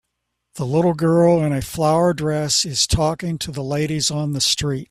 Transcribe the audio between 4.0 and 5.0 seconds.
on the street